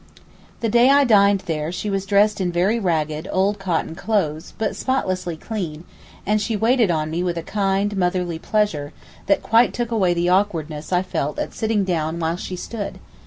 [0.61, 4.75] The day I dined there she was dressed in very ragged, old cotton clothes, but
[4.75, 5.83] spotlessly clean;
[6.25, 8.93] and she waited on me with a kind, motherly pleasure,
[9.27, 12.97] that quite took away the awkwardness I felt at sitting down while she stood.